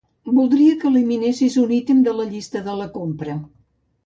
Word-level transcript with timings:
Voldria 0.35 0.77
que 0.83 0.87
eliminessis 0.89 1.57
un 1.65 1.75
ítem 1.77 2.01
de 2.09 2.17
la 2.21 2.27
llista 2.33 2.63
de 2.71 2.75
la 2.81 2.89
compra. 2.97 3.39